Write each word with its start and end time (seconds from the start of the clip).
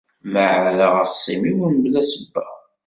Ma 0.31 0.41
ɛerraɣ 0.55 0.93
axṣim-iw 1.03 1.57
mebla 1.69 2.01
ssebba. 2.03 2.45